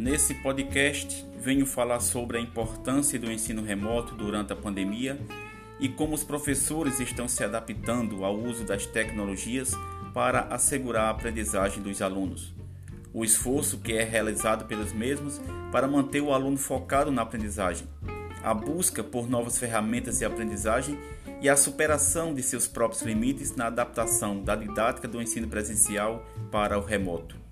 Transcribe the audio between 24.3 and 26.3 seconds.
da didática do ensino presencial